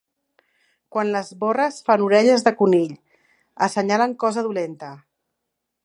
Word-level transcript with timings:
Quan 0.95 1.11
les 1.15 1.29
borres 1.43 1.77
fan 1.89 2.05
orelles 2.07 2.47
de 2.47 2.55
conill, 2.63 2.97
assenyalen 3.67 4.17
cosa 4.25 4.47
dolenta. 4.49 4.95